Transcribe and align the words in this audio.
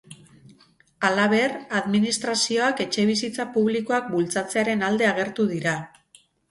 Halaber, 1.09 1.53
administrazioak 1.81 2.83
etxebizitza 2.89 3.49
publikoak 3.59 4.13
bultzatzearen 4.17 4.87
alde 4.91 5.11
agertu 5.17 5.51
dira. 5.57 5.81